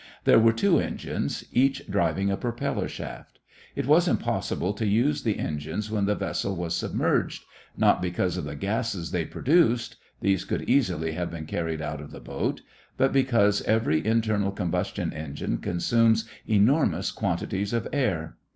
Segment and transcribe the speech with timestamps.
[0.23, 3.37] There were two engines, each driving a propeller shaft.
[3.75, 7.43] It was impossible to use the engines when the vessel was submerged,
[7.77, 12.09] not because of the gases they produced these could easily have been carried out of
[12.09, 12.61] the boat
[12.97, 18.37] but because every internal combustion engine consumes enormous quantities of air.